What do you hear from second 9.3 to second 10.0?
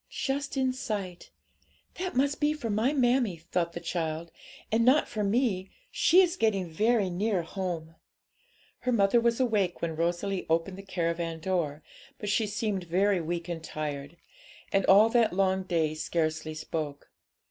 awake when